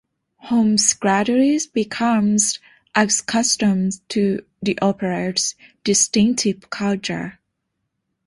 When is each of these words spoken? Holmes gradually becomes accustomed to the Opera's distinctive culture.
Holmes 0.37 0.93
gradually 0.93 1.59
becomes 1.73 2.57
accustomed 2.95 3.99
to 4.09 4.43
the 4.63 4.75
Opera's 4.79 5.53
distinctive 5.83 6.71
culture. 6.71 7.37